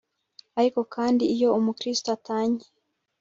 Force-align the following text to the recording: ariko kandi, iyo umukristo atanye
ariko 0.59 0.79
kandi, 0.95 1.23
iyo 1.35 1.49
umukristo 1.59 2.07
atanye 2.17 2.65